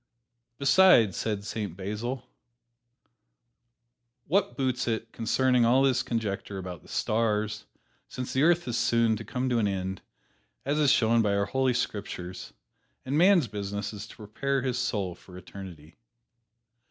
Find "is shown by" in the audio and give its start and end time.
10.79-11.35